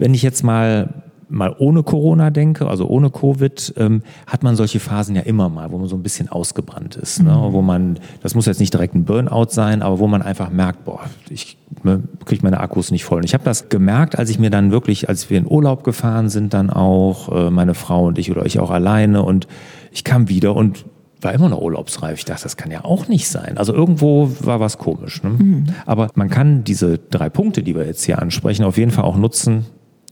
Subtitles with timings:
[0.00, 4.80] Wenn ich jetzt mal mal ohne Corona denke, also ohne Covid, ähm, hat man solche
[4.80, 7.22] Phasen ja immer mal, wo man so ein bisschen ausgebrannt ist.
[7.22, 7.30] Ne?
[7.30, 7.52] Mhm.
[7.52, 10.84] Wo man, das muss jetzt nicht direkt ein Burnout sein, aber wo man einfach merkt,
[10.84, 13.18] boah, ich ne, kriege meine Akkus nicht voll.
[13.18, 16.28] Und ich habe das gemerkt, als ich mir dann wirklich, als wir in Urlaub gefahren
[16.28, 19.46] sind, dann auch, äh, meine Frau und ich oder ich auch alleine und
[19.92, 20.84] ich kam wieder und
[21.20, 22.18] war immer noch urlaubsreif.
[22.18, 23.58] Ich dachte, das kann ja auch nicht sein.
[23.58, 25.22] Also irgendwo war was komisch.
[25.22, 25.30] Ne?
[25.30, 25.64] Mhm.
[25.86, 29.16] Aber man kann diese drei Punkte, die wir jetzt hier ansprechen, auf jeden Fall auch
[29.16, 29.66] nutzen,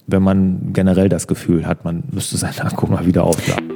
[0.09, 3.69] wenn man generell das Gefühl hat, man müsste seinen Akku mal wieder aufladen.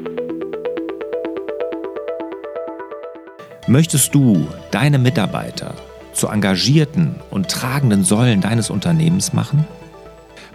[3.69, 5.75] Möchtest du deine Mitarbeiter
[6.15, 9.67] zu engagierten und tragenden Säulen deines Unternehmens machen?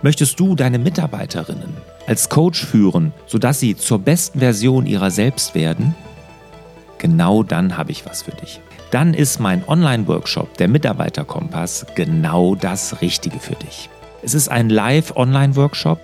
[0.02, 5.96] Möchtest du deine Mitarbeiterinnen als Coach führen, sodass sie zur besten Version ihrer selbst werden?
[6.98, 8.62] Genau dann habe ich was für dich.
[8.90, 13.90] Dann ist mein Online-Workshop, der Mitarbeiterkompass, genau das Richtige für dich.
[14.24, 16.00] Es ist ein Live-Online-Workshop.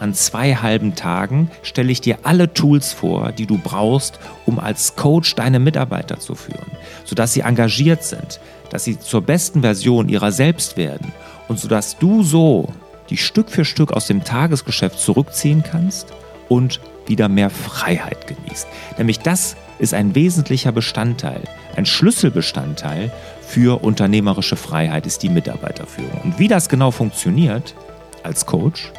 [0.00, 4.96] An zwei halben Tagen stelle ich dir alle Tools vor, die du brauchst, um als
[4.96, 6.72] Coach deine Mitarbeiter zu führen,
[7.04, 11.12] sodass sie engagiert sind, dass sie zur besten Version ihrer selbst werden
[11.46, 12.68] und sodass du so
[13.10, 16.12] die Stück für Stück aus dem Tagesgeschäft zurückziehen kannst
[16.48, 18.66] und wieder mehr Freiheit genießt.
[18.98, 21.42] Nämlich das ist ein wesentlicher Bestandteil,
[21.76, 23.12] ein Schlüsselbestandteil
[23.52, 26.22] für unternehmerische Freiheit ist die Mitarbeiterführung.
[26.24, 27.74] Und wie das genau funktioniert
[28.22, 28.90] als Coach,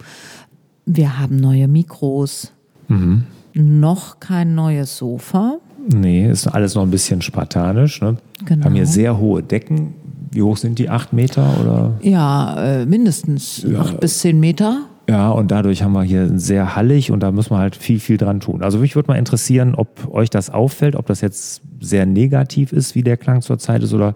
[0.87, 2.53] Wir haben neue Mikros.
[2.89, 3.25] Mhm
[3.55, 5.59] noch kein neues Sofa.
[5.89, 8.01] Nee, ist alles noch ein bisschen spartanisch.
[8.01, 8.17] Ne?
[8.45, 8.65] Genau.
[8.65, 9.95] Haben hier sehr hohe Decken.
[10.31, 10.89] Wie hoch sind die?
[10.89, 11.93] Acht Meter oder?
[12.03, 13.81] Ja, äh, mindestens ja.
[13.81, 14.87] acht bis zehn Meter.
[15.09, 18.17] Ja, und dadurch haben wir hier sehr hallig und da müssen wir halt viel, viel
[18.17, 18.63] dran tun.
[18.63, 22.95] Also mich würde mal interessieren, ob euch das auffällt, ob das jetzt sehr negativ ist,
[22.95, 24.15] wie der Klang zurzeit ist oder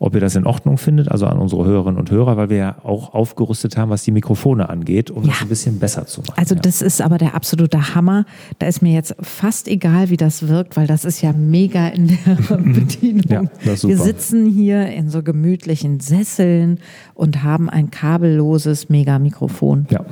[0.00, 2.76] ob ihr das in Ordnung findet, also an unsere Hörerinnen und Hörer, weil wir ja
[2.84, 5.30] auch aufgerüstet haben, was die Mikrofone angeht, um ja.
[5.30, 6.34] das ein bisschen besser zu machen.
[6.36, 8.24] Also das ist aber der absolute Hammer.
[8.58, 12.08] Da ist mir jetzt fast egal, wie das wirkt, weil das ist ja mega in
[12.08, 13.24] der Bedienung.
[13.28, 13.42] Ja.
[13.62, 16.78] Wir sitzen hier in so gemütlichen Sesseln
[17.14, 19.86] und haben ein kabelloses Mega-Mikrofon.
[19.90, 20.04] Ja.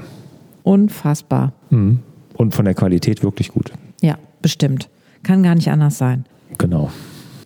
[0.64, 1.52] Unfassbar.
[1.70, 2.00] Mhm.
[2.34, 3.72] Und von der Qualität wirklich gut.
[4.02, 4.88] Ja, bestimmt.
[5.22, 6.24] Kann gar nicht anders sein.
[6.58, 6.90] Genau.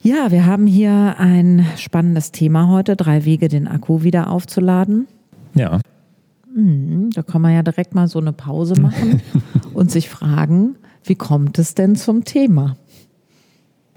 [0.02, 5.06] Ja, wir haben hier ein spannendes Thema heute, drei Wege, den Akku wieder aufzuladen.
[5.54, 5.80] Ja.
[6.54, 9.20] Mhm, da kann man ja direkt mal so eine Pause machen
[9.74, 12.76] und sich fragen, wie kommt es denn zum Thema?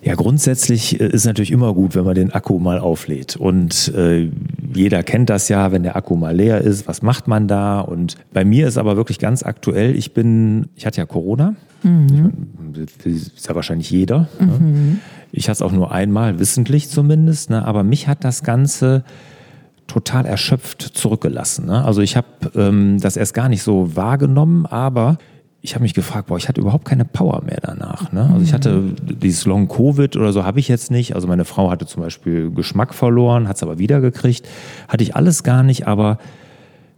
[0.02, 3.38] Ja, grundsätzlich äh, ist natürlich immer gut, wenn man den Akku mal auflädt.
[3.38, 4.30] Und äh,
[4.74, 7.80] jeder kennt das ja, wenn der Akku mal leer ist, was macht man da?
[7.80, 12.34] Und bei mir ist aber wirklich ganz aktuell, ich bin, ich hatte ja Corona, mhm.
[13.06, 14.28] ich, ist ja wahrscheinlich jeder.
[14.42, 14.46] Ne?
[14.46, 14.74] Mhm.
[14.74, 15.00] Ne?
[15.36, 17.66] Ich hatte es auch nur einmal, wissentlich zumindest, ne?
[17.66, 19.04] aber mich hat das Ganze
[19.88, 21.66] total erschöpft zurückgelassen.
[21.66, 21.84] Ne?
[21.84, 25.18] Also ich habe ähm, das erst gar nicht so wahrgenommen, aber
[25.62, 28.12] ich habe mich gefragt, boah, ich hatte überhaupt keine Power mehr danach.
[28.12, 28.30] Ne?
[28.32, 31.16] Also ich hatte dieses Long Covid oder so habe ich jetzt nicht.
[31.16, 34.48] Also meine Frau hatte zum Beispiel Geschmack verloren, hat es aber wiedergekriegt.
[34.88, 36.20] Hatte ich alles gar nicht, aber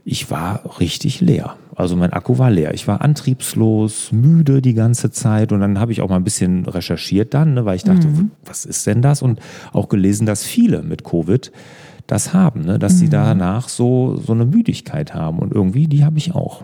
[0.05, 1.55] ich war richtig leer.
[1.75, 2.73] Also mein Akku war leer.
[2.75, 6.65] Ich war antriebslos, müde die ganze Zeit und dann habe ich auch mal ein bisschen
[6.65, 8.31] recherchiert dann, ne, weil ich dachte, mhm.
[8.45, 9.23] was ist denn das?
[9.23, 9.39] Und
[9.73, 11.51] auch gelesen, dass viele mit Covid
[12.05, 12.97] das haben, ne, dass mhm.
[12.97, 16.63] sie danach so, so eine Müdigkeit haben und irgendwie die habe ich auch.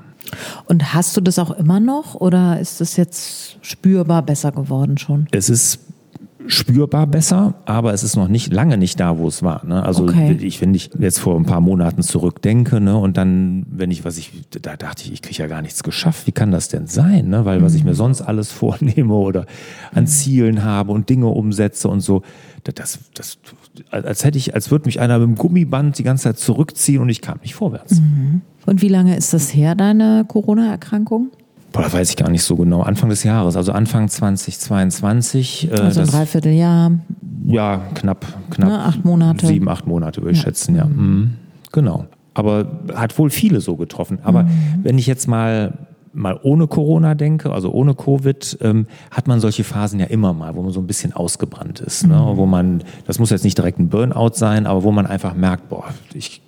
[0.66, 5.28] Und hast du das auch immer noch oder ist es jetzt spürbar besser geworden schon?
[5.32, 5.80] Es ist
[6.48, 9.66] spürbar besser, aber es ist noch nicht lange nicht da, wo es war.
[9.66, 9.84] Ne?
[9.84, 10.38] Also okay.
[10.42, 14.18] ich, wenn ich jetzt vor ein paar Monaten zurückdenke, ne, und dann, wenn ich, was
[14.18, 16.28] ich, da dachte ich, ich kriege ja gar nichts geschafft.
[16.28, 17.30] Wie kann das denn sein?
[17.30, 17.46] Ne?
[17.46, 17.96] Weil was ich mir mhm.
[17.96, 19.46] sonst alles vornehme oder
[19.94, 22.24] an Zielen habe und Dinge umsetze und so,
[22.64, 23.40] das, das,
[23.90, 27.10] als hätte ich, als würde mich einer mit dem Gummiband die ganze Zeit zurückziehen und
[27.10, 28.00] ich kam nicht vorwärts.
[28.00, 28.42] Mhm.
[28.66, 31.32] Und wie lange ist das her, deine Corona-Erkrankung?
[31.72, 32.82] Boah, das weiß ich gar nicht so genau.
[32.82, 35.72] Anfang des Jahres, also Anfang 2022.
[35.72, 36.92] Äh, also ein Dreivierteljahr.
[37.46, 38.70] Ja, knapp, knapp.
[38.70, 39.48] Ne, acht Monate.
[39.48, 40.44] Sieben, acht Monate würde ich ja.
[40.44, 40.86] schätzen, ja.
[40.86, 41.36] Mhm.
[41.72, 42.06] Genau.
[42.34, 44.20] Aber hat wohl viele so getroffen.
[44.24, 44.50] Aber mhm.
[44.84, 45.74] wenn ich jetzt mal
[46.14, 50.56] mal ohne Corona denke, also ohne Covid, ähm, hat man solche Phasen ja immer mal,
[50.56, 52.06] wo man so ein bisschen ausgebrannt ist.
[52.06, 52.16] Ne?
[52.16, 52.38] Mhm.
[52.38, 55.70] Wo man, das muss jetzt nicht direkt ein Burnout sein, aber wo man einfach merkt,
[55.70, 56.42] boah, ich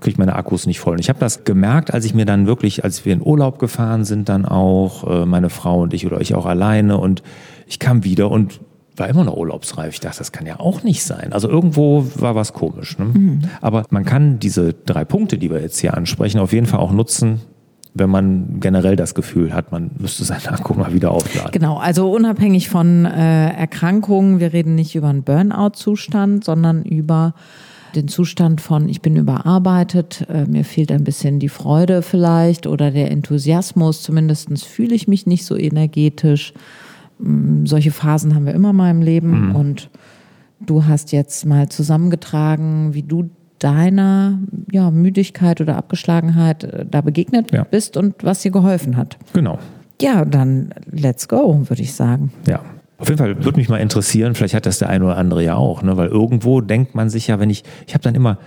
[0.00, 0.94] kriege meine Akkus nicht voll.
[0.94, 4.04] Und ich habe das gemerkt, als ich mir dann wirklich, als wir in Urlaub gefahren
[4.04, 7.22] sind, dann auch, äh, meine Frau und ich oder ich auch alleine und
[7.66, 8.60] ich kam wieder und
[8.96, 9.94] war immer noch urlaubsreif.
[9.94, 11.32] Ich dachte, das kann ja auch nicht sein.
[11.32, 12.98] Also irgendwo war was komisch.
[12.98, 13.06] Ne?
[13.06, 13.40] Mhm.
[13.60, 16.92] Aber man kann diese drei Punkte, die wir jetzt hier ansprechen, auf jeden Fall auch
[16.92, 17.40] nutzen,
[17.94, 21.52] wenn man generell das Gefühl hat, man müsste seinen Akku mal wieder aufladen.
[21.52, 27.34] Genau, also unabhängig von äh, Erkrankungen, wir reden nicht über einen Burnout-Zustand, sondern über
[27.94, 32.90] den Zustand von, ich bin überarbeitet, äh, mir fehlt ein bisschen die Freude vielleicht oder
[32.90, 36.52] der Enthusiasmus, zumindest fühle ich mich nicht so energetisch.
[37.20, 39.56] Ähm, solche Phasen haben wir immer mal im Leben mhm.
[39.56, 39.90] und
[40.60, 44.38] du hast jetzt mal zusammengetragen, wie du deiner
[44.72, 47.64] ja, Müdigkeit oder Abgeschlagenheit äh, da begegnet ja.
[47.64, 49.18] bist und was dir geholfen hat.
[49.32, 49.58] Genau.
[50.00, 52.32] Ja, dann let's go, würde ich sagen.
[52.48, 52.60] Ja.
[53.02, 55.56] Auf jeden Fall würde mich mal interessieren, vielleicht hat das der eine oder andere ja
[55.56, 55.96] auch, ne?
[55.96, 58.38] weil irgendwo denkt man sich ja, wenn ich, ich habe dann immer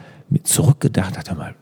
[0.44, 1.56] zurückgedacht, dachte mal,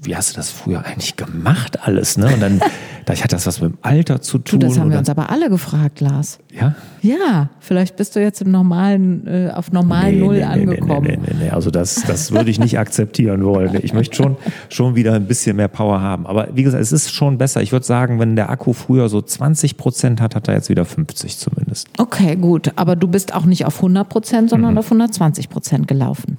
[0.00, 2.16] wie hast du das früher eigentlich gemacht alles?
[2.16, 2.32] Ne?
[2.32, 2.60] Und dann,
[3.04, 4.60] da hat das was mit dem Alter zu tun.
[4.60, 6.38] Du, das haben wir uns aber alle gefragt, Lars.
[6.52, 6.76] Ja?
[7.02, 11.02] Ja, vielleicht bist du jetzt im normalen, äh, auf normal nee, Null nee, angekommen.
[11.02, 13.78] Nee, nee, nee, nee, also das, das würde ich nicht akzeptieren wollen.
[13.82, 14.36] Ich möchte schon,
[14.68, 16.26] schon wieder ein bisschen mehr Power haben.
[16.26, 17.60] Aber wie gesagt, es ist schon besser.
[17.60, 20.84] Ich würde sagen, wenn der Akku früher so 20 Prozent hat, hat er jetzt wieder
[20.84, 21.88] 50 zumindest.
[21.98, 22.72] Okay, gut.
[22.76, 24.78] Aber du bist auch nicht auf 100 Prozent, sondern mhm.
[24.78, 26.38] auf 120 Prozent gelaufen.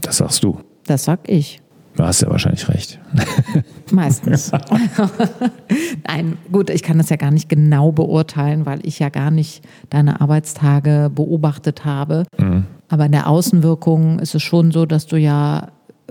[0.00, 0.58] Das sagst du.
[0.86, 1.61] Das sag ich.
[1.96, 2.98] Du hast ja wahrscheinlich recht.
[3.90, 4.50] Meistens.
[6.06, 9.62] Nein, gut, ich kann das ja gar nicht genau beurteilen, weil ich ja gar nicht
[9.90, 12.24] deine Arbeitstage beobachtet habe.
[12.38, 12.64] Mhm.
[12.88, 15.68] Aber in der Außenwirkung ist es schon so, dass du ja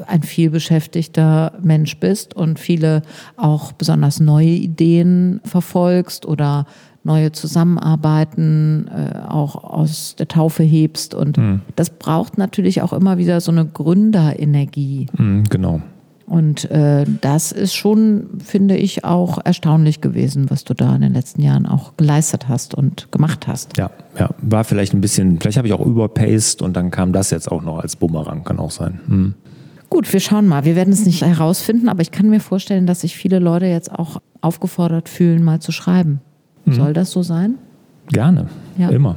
[0.08, 3.02] ein vielbeschäftigter Mensch bist und viele
[3.36, 6.66] auch besonders neue Ideen verfolgst oder
[7.04, 11.14] neue Zusammenarbeiten äh, auch aus der Taufe hebst.
[11.16, 11.62] Und mhm.
[11.76, 15.08] das braucht natürlich auch immer wieder so eine Gründerenergie.
[15.18, 15.82] Mhm, genau.
[16.32, 21.14] Und äh, das ist schon, finde ich, auch erstaunlich gewesen, was du da in den
[21.14, 23.78] letzten Jahren auch geleistet hast und gemacht hast.
[23.78, 27.32] Ja, ja, war vielleicht ein bisschen, vielleicht habe ich auch überpaced und dann kam das
[27.32, 29.02] jetzt auch noch als Bumerang, kann auch sein.
[29.08, 29.34] Mhm.
[29.90, 30.64] Gut, wir schauen mal.
[30.64, 33.92] Wir werden es nicht herausfinden, aber ich kann mir vorstellen, dass sich viele Leute jetzt
[33.92, 36.22] auch aufgefordert fühlen, mal zu schreiben.
[36.66, 36.74] Mhm.
[36.74, 37.56] Soll das so sein?
[38.10, 38.48] Gerne,
[38.78, 38.90] ja.
[38.90, 39.16] immer.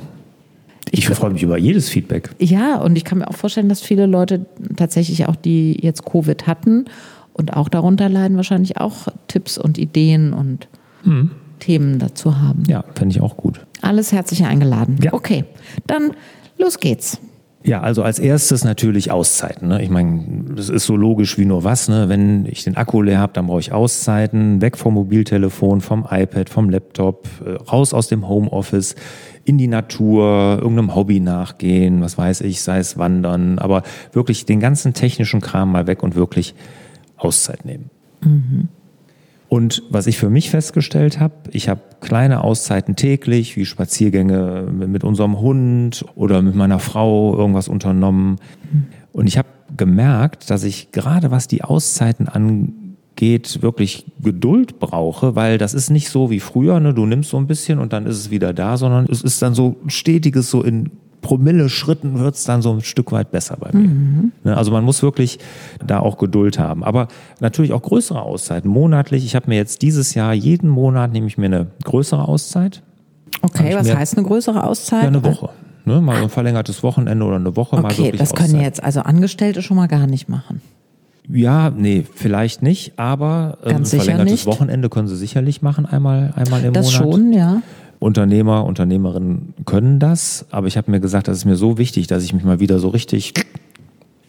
[0.91, 2.31] Ich, ich freue mich über jedes Feedback.
[2.38, 4.46] Ja, und ich kann mir auch vorstellen, dass viele Leute
[4.76, 6.85] tatsächlich auch, die jetzt Covid hatten
[7.32, 10.69] und auch darunter leiden, wahrscheinlich auch Tipps und Ideen und
[11.02, 11.32] mhm.
[11.58, 12.64] Themen dazu haben.
[12.69, 13.61] Ja, fände ich auch gut.
[13.82, 14.99] Alles herzlich eingeladen.
[15.02, 15.12] Ja.
[15.12, 15.44] Okay,
[15.87, 16.12] dann
[16.58, 17.19] los geht's.
[17.66, 19.69] Ja, also als erstes natürlich Auszeiten.
[19.69, 19.82] Ne?
[19.82, 21.88] Ich meine, das ist so logisch wie nur was.
[21.88, 22.11] Ne?
[22.11, 24.61] Wenn ich den Akku leer habe, dann brauche ich Auszeiten.
[24.61, 28.96] Weg vom Mobiltelefon, vom iPad, vom Laptop, äh, raus aus dem Homeoffice,
[29.46, 33.58] in die Natur, irgendeinem Hobby nachgehen, was weiß ich, sei es Wandern.
[33.58, 36.55] Aber wirklich den ganzen technischen Kram mal weg und wirklich
[37.17, 37.89] Auszeit nehmen.
[38.22, 38.69] Mhm.
[39.55, 45.05] Und was ich für mich festgestellt habe, ich habe kleine Auszeiten täglich, wie Spaziergänge mit
[45.05, 48.41] unserem Hund oder mit meiner Frau irgendwas unternommen.
[49.13, 49.46] Und ich habe
[49.77, 56.08] gemerkt, dass ich gerade was die Auszeiten angeht, wirklich Geduld brauche, weil das ist nicht
[56.08, 56.93] so wie früher, ne?
[56.93, 59.55] du nimmst so ein bisschen und dann ist es wieder da, sondern es ist dann
[59.55, 60.91] so stetiges so in
[61.24, 63.88] Promille-Schritten wird es dann so ein Stück weit besser bei mir.
[63.88, 64.32] Mhm.
[64.44, 65.38] Ne, also man muss wirklich
[65.84, 66.84] da auch Geduld haben.
[66.84, 67.08] Aber
[67.40, 69.24] natürlich auch größere Auszeiten, monatlich.
[69.24, 72.82] Ich habe mir jetzt dieses Jahr, jeden Monat nehme ich mir eine größere Auszeit.
[73.40, 75.02] Okay, was heißt eine größere Auszeit?
[75.02, 75.48] Ja, eine Woche.
[75.86, 79.00] Ne, mal ein verlängertes Wochenende oder eine Woche okay, mal wirklich das können jetzt also
[79.00, 80.60] Angestellte schon mal gar nicht machen.
[81.28, 84.46] Ja, nee, vielleicht nicht, aber ähm, ein verlängertes nicht.
[84.46, 87.00] Wochenende können sie sicherlich machen, einmal, einmal im das Monat.
[87.00, 87.62] Das schon, ja.
[88.05, 92.23] Unternehmer, Unternehmerinnen können das, aber ich habe mir gesagt, das ist mir so wichtig, dass
[92.23, 93.32] ich mich mal wieder so richtig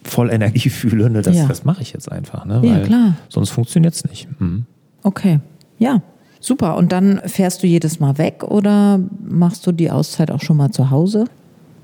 [0.02, 1.10] voll Energie fühle.
[1.10, 1.20] Ne?
[1.20, 1.46] Das, ja.
[1.46, 2.46] das mache ich jetzt einfach.
[2.46, 2.62] Ne?
[2.64, 3.16] ja, klar.
[3.28, 4.28] Sonst funktioniert es nicht.
[4.40, 4.64] Mhm.
[5.02, 5.40] Okay,
[5.78, 6.00] ja.
[6.40, 6.76] Super.
[6.76, 10.70] Und dann fährst du jedes Mal weg oder machst du die Auszeit auch schon mal
[10.70, 11.26] zu Hause?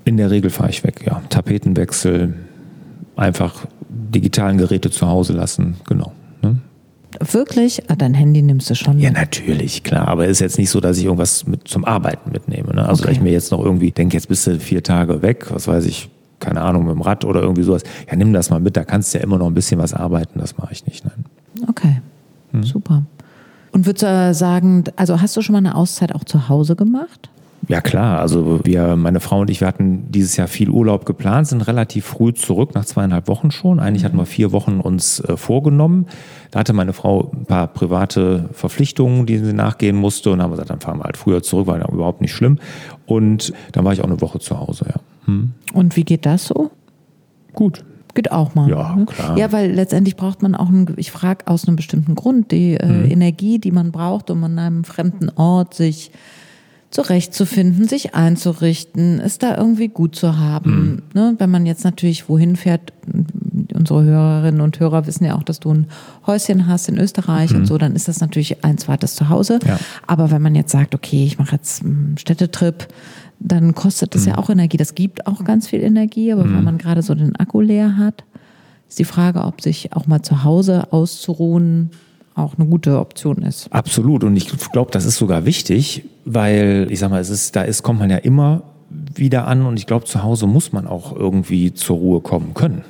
[0.05, 1.21] In der Regel fahre ich weg, ja.
[1.29, 2.33] Tapetenwechsel,
[3.15, 6.11] einfach digitalen Geräte zu Hause lassen, genau.
[7.19, 7.89] Wirklich?
[7.89, 9.03] Ah, dein Handy nimmst du schon mit?
[9.03, 10.07] Ja, natürlich, klar.
[10.07, 12.73] Aber es ist jetzt nicht so, dass ich irgendwas mit zum Arbeiten mitnehme.
[12.73, 12.87] Ne?
[12.87, 13.09] Also, okay.
[13.09, 15.85] dass ich mir jetzt noch irgendwie denke, jetzt bist du vier Tage weg, was weiß
[15.85, 17.83] ich, keine Ahnung, mit dem Rad oder irgendwie sowas.
[18.09, 20.39] Ja, nimm das mal mit, da kannst du ja immer noch ein bisschen was arbeiten.
[20.39, 21.25] Das mache ich nicht, nein.
[21.67, 22.01] Okay,
[22.51, 22.63] hm.
[22.63, 23.03] super.
[23.71, 27.29] Und würdest du sagen, also hast du schon mal eine Auszeit auch zu Hause gemacht?
[27.69, 31.47] Ja klar, also wir, meine Frau und ich, wir hatten dieses Jahr viel Urlaub geplant,
[31.47, 33.79] sind relativ früh zurück, nach zweieinhalb Wochen schon.
[33.79, 36.07] Eigentlich hatten wir vier Wochen uns äh, vorgenommen.
[36.51, 40.71] Da hatte meine Frau ein paar private Verpflichtungen, die sie nachgehen musste und haben gesagt,
[40.71, 42.59] dann fahren wir halt früher zurück, war ja überhaupt nicht schlimm.
[43.05, 45.01] Und dann war ich auch eine Woche zu Hause, ja.
[45.25, 45.53] Hm.
[45.73, 46.71] Und wie geht das so?
[47.53, 47.85] Gut.
[48.13, 48.69] Geht auch mal.
[48.69, 49.05] Ja, ne?
[49.05, 49.37] klar.
[49.37, 52.85] Ja, weil letztendlich braucht man auch, einen, ich frage aus einem bestimmten Grund, die äh,
[52.85, 53.09] hm.
[53.09, 56.11] Energie, die man braucht, um an einem fremden Ort sich
[56.93, 60.71] zurechtzufinden, sich einzurichten, es da irgendwie gut zu haben.
[60.71, 61.01] Mhm.
[61.13, 61.35] Ne?
[61.39, 62.93] Wenn man jetzt natürlich wohin fährt,
[63.73, 65.87] unsere Hörerinnen und Hörer wissen ja auch, dass du ein
[66.27, 67.57] Häuschen hast in Österreich mhm.
[67.57, 69.57] und so, dann ist das natürlich ein zweites Zuhause.
[69.65, 69.79] Ja.
[70.05, 72.87] Aber wenn man jetzt sagt, okay, ich mache jetzt einen Städtetrip,
[73.39, 74.29] dann kostet das mhm.
[74.29, 74.77] ja auch Energie.
[74.77, 76.63] Das gibt auch ganz viel Energie, aber wenn mhm.
[76.63, 78.23] man gerade so den Akku leer hat,
[78.87, 81.89] ist die Frage, ob sich auch mal zu Hause auszuruhen
[82.35, 83.71] auch eine gute Option ist.
[83.71, 84.23] Absolut.
[84.23, 87.83] Und ich glaube, das ist sogar wichtig, weil ich sag mal, es ist, da ist,
[87.83, 91.73] kommt man ja immer wieder an und ich glaube, zu Hause muss man auch irgendwie
[91.73, 92.83] zur Ruhe kommen können.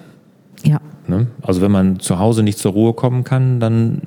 [0.64, 0.80] Ja.
[1.08, 1.28] Ne?
[1.42, 4.02] Also wenn man zu Hause nicht zur Ruhe kommen kann, dann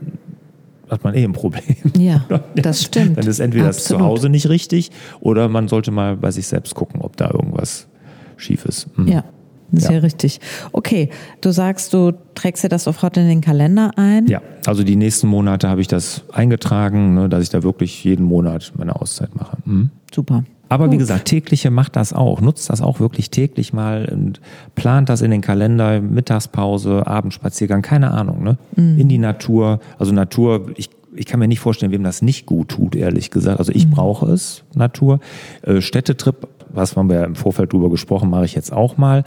[0.89, 1.77] hat man eh ein Problem.
[1.99, 2.25] Ja,
[2.55, 3.19] das stimmt.
[3.19, 4.01] Dann ist entweder Absolut.
[4.01, 4.91] das Zuhause nicht richtig
[5.21, 7.89] oder man sollte mal bei sich selbst gucken, ob da irgendwas
[8.37, 8.97] schief ist.
[8.99, 9.09] Mhm.
[9.09, 9.25] Ja,
[9.73, 9.99] sehr ja.
[9.99, 10.41] richtig.
[10.73, 14.27] Okay, du sagst, du trägst dir das sofort in den Kalender ein?
[14.27, 18.25] Ja, also die nächsten Monate habe ich das eingetragen, ne, dass ich da wirklich jeden
[18.25, 19.59] Monat meine Auszeit mache.
[19.65, 19.91] Mhm.
[20.15, 20.45] Super.
[20.69, 20.95] Aber Gut.
[20.95, 22.41] wie gesagt, tägliche macht das auch.
[22.41, 24.41] Nutzt das auch wirklich täglich mal und
[24.75, 28.59] plant das in den Kalender, Mittagspause, Abendspaziergang, keine Ahnung, ne?
[28.75, 28.99] Mhm.
[28.99, 29.79] In die Natur.
[29.99, 33.61] Also Natur, ich, ich kann mir nicht vorstellen, wem das nicht gut tut, ehrlich gesagt.
[33.61, 33.91] Also ich mhm.
[33.91, 35.21] brauche es, Natur.
[35.63, 39.25] Äh, Städtetrip was haben wir im Vorfeld drüber gesprochen, mache ich jetzt auch mal.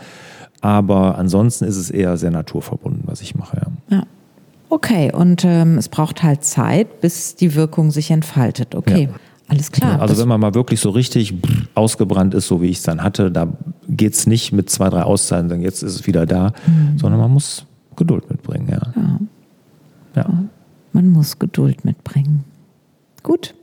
[0.61, 3.57] Aber ansonsten ist es eher sehr naturverbunden, was ich mache.
[3.89, 3.97] Ja.
[3.97, 4.03] ja.
[4.69, 8.75] Okay, und ähm, es braucht halt Zeit, bis die Wirkung sich entfaltet.
[8.75, 9.09] Okay.
[9.11, 9.19] Ja.
[9.47, 9.93] Alles klar.
[9.93, 11.33] Ja, also wenn man mal wirklich so richtig
[11.73, 13.47] ausgebrannt ist, so wie ich es dann hatte, da
[13.87, 16.99] geht es nicht mit zwei, drei Auszeiten, dann jetzt ist es wieder da, mhm.
[16.99, 18.67] sondern man muss Geduld mitbringen.
[18.69, 18.93] Ja.
[18.95, 20.21] Ja.
[20.21, 20.43] ja.
[20.93, 22.43] Man muss Geduld mitbringen.
[23.23, 23.55] Gut.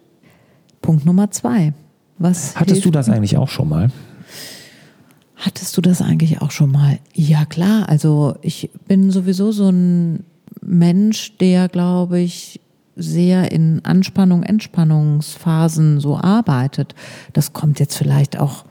[0.83, 1.73] Punkt Nummer zwei.
[2.19, 3.91] Was Hattest du das eigentlich auch schon mal?
[5.37, 6.99] Hattest du das eigentlich auch schon mal?
[7.15, 7.89] Ja, klar.
[7.89, 10.25] Also ich bin sowieso so ein
[10.63, 12.61] Mensch, der, glaube ich,
[12.97, 16.95] sehr in Anspannung, Entspannungsphasen so arbeitet.
[17.35, 18.65] Das kommt jetzt vielleicht auch,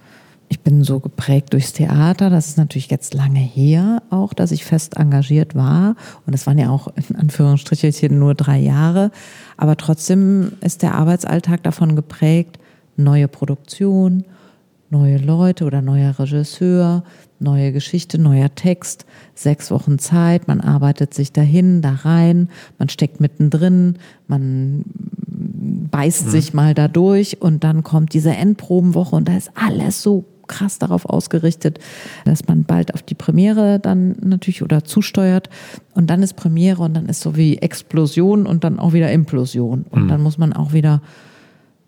[0.49, 4.65] ich bin so geprägt durchs Theater, das ist natürlich jetzt lange her auch, dass ich
[4.65, 5.95] fest engagiert war.
[6.25, 9.11] Und das waren ja auch in Anführungsstrichen nur drei Jahre.
[9.57, 12.57] Aber trotzdem ist der Arbeitsalltag davon geprägt,
[12.97, 14.25] neue Produktion,
[14.89, 17.03] neue Leute oder neuer Regisseur,
[17.39, 23.19] neue Geschichte, neuer Text, sechs Wochen Zeit, man arbeitet sich dahin, da rein, man steckt
[23.19, 24.85] mittendrin, man
[25.91, 26.29] beißt mhm.
[26.29, 30.77] sich mal da durch und dann kommt diese Endprobenwoche und da ist alles so krass
[30.77, 31.79] darauf ausgerichtet,
[32.23, 35.49] dass man bald auf die Premiere dann natürlich oder zusteuert
[35.93, 39.85] und dann ist Premiere und dann ist so wie Explosion und dann auch wieder Implosion
[39.89, 40.07] und mhm.
[40.07, 41.01] dann muss man auch wieder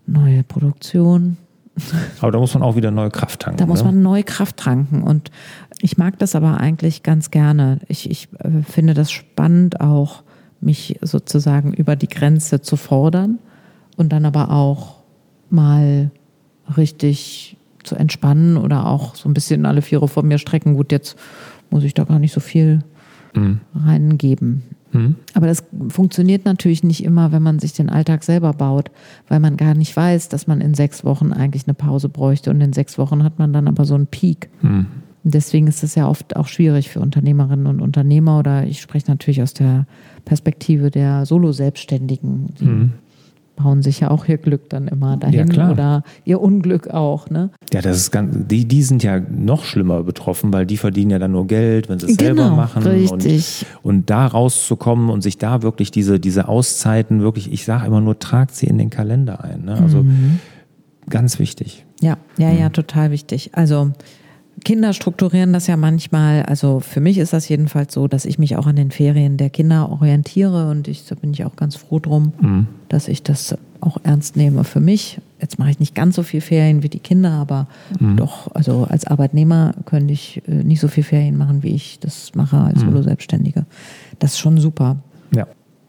[0.07, 1.37] neue Produktion.
[2.21, 3.57] Aber da muss man auch wieder neue Kraft tanken.
[3.57, 5.03] Da muss man neue Kraft tanken.
[5.03, 5.31] Und
[5.79, 7.79] ich mag das aber eigentlich ganz gerne.
[7.87, 10.23] Ich, ich äh, finde das spannend, auch
[10.59, 13.37] mich sozusagen über die Grenze zu fordern
[13.95, 14.95] und dann aber auch
[15.49, 16.11] mal
[16.75, 20.73] richtig zu entspannen oder auch so ein bisschen alle Viere vor mir strecken.
[20.75, 21.17] Gut, jetzt
[21.69, 22.83] muss ich da gar nicht so viel
[23.33, 23.61] mhm.
[23.75, 24.63] reingeben.
[24.91, 25.15] Mhm.
[25.33, 28.91] Aber das funktioniert natürlich nicht immer, wenn man sich den Alltag selber baut,
[29.27, 32.61] weil man gar nicht weiß, dass man in sechs Wochen eigentlich eine Pause bräuchte und
[32.61, 34.49] in sechs Wochen hat man dann aber so einen Peak.
[34.61, 34.87] Mhm.
[35.23, 39.41] Deswegen ist es ja oft auch schwierig für Unternehmerinnen und Unternehmer oder ich spreche natürlich
[39.41, 39.85] aus der
[40.23, 42.91] Perspektive der Solo-Selbstständigen, die mhm
[43.57, 47.49] bauen sich ja auch ihr Glück dann immer dahin ja, oder ihr Unglück auch, ne?
[47.73, 51.19] Ja, das ist ganz, die, die sind ja noch schlimmer betroffen, weil die verdienen ja
[51.19, 52.83] dann nur Geld, wenn sie es genau, selber machen.
[52.83, 53.65] Richtig.
[53.81, 57.99] Und, und da rauszukommen und sich da wirklich diese, diese Auszeiten wirklich, ich sage immer
[57.99, 59.65] nur, tragt sie in den Kalender ein.
[59.65, 59.73] Ne?
[59.73, 60.39] Also mhm.
[61.09, 61.85] ganz wichtig.
[61.99, 62.73] Ja, ja, ja, mhm.
[62.73, 63.49] total wichtig.
[63.53, 63.91] Also
[64.67, 68.57] Kinder strukturieren das ja manchmal, also für mich ist das jedenfalls so, dass ich mich
[68.57, 71.99] auch an den Ferien der Kinder orientiere und ich, da bin ich auch ganz froh
[71.99, 72.67] drum, mhm.
[72.89, 75.21] dass ich das auch ernst nehme für mich.
[75.39, 78.17] Jetzt mache ich nicht ganz so viel Ferien wie die Kinder, aber mhm.
[78.17, 82.35] doch, also als Arbeitnehmer könnte ich äh, nicht so viel Ferien machen, wie ich das
[82.35, 82.89] mache als mhm.
[82.89, 83.65] Solo-Selbstständige.
[84.19, 84.97] Das ist schon super.
[85.33, 85.47] Ja.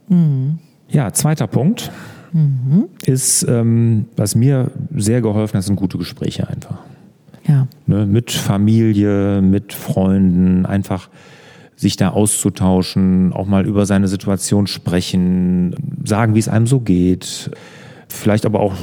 [0.09, 0.61] Mhm.
[0.89, 1.91] Ja, zweiter Punkt
[2.33, 2.85] mhm.
[3.05, 6.79] ist, ähm, was mir sehr geholfen hat, sind gute Gespräche einfach.
[7.49, 7.67] Ja.
[7.87, 11.09] Ne, mit Familie, mit Freunden, einfach
[11.77, 15.75] sich da auszutauschen, auch mal über seine Situation sprechen,
[16.05, 17.51] sagen, wie es einem so geht,
[18.09, 18.75] vielleicht aber auch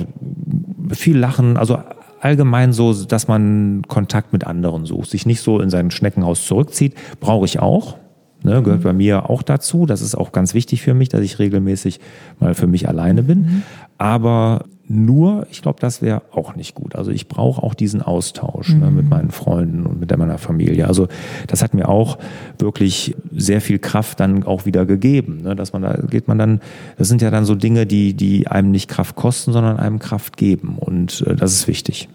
[0.91, 1.77] viel lachen, also
[2.21, 6.95] allgemein so, dass man Kontakt mit anderen sucht, sich nicht so in sein Schneckenhaus zurückzieht,
[7.19, 7.97] brauche ich auch.
[8.43, 9.87] Ne, gehört bei mir auch dazu.
[9.87, 11.99] Das ist auch ganz wichtig für mich, dass ich regelmäßig
[12.39, 13.39] mal für mich alleine bin.
[13.39, 13.63] Mhm.
[13.97, 16.95] Aber nur, ich glaube, das wäre auch nicht gut.
[16.95, 18.79] Also ich brauche auch diesen Austausch mhm.
[18.79, 19.09] ne, mit mhm.
[19.09, 20.87] meinen Freunden und mit meiner Familie.
[20.87, 21.07] Also
[21.47, 22.19] das hat mir auch
[22.59, 25.41] wirklich sehr viel Kraft dann auch wieder gegeben.
[25.43, 26.61] Ne, dass man da geht man dann,
[26.97, 30.37] das sind ja dann so Dinge, die, die einem nicht Kraft kosten, sondern einem Kraft
[30.37, 30.77] geben.
[30.77, 32.07] Und äh, das ist wichtig.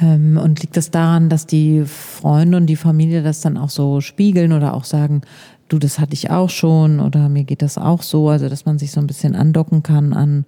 [0.00, 4.00] Ähm, und liegt das daran, dass die Freunde und die Familie das dann auch so
[4.00, 5.22] spiegeln oder auch sagen,
[5.68, 8.78] du, das hatte ich auch schon oder mir geht das auch so, also dass man
[8.78, 10.44] sich so ein bisschen andocken kann an,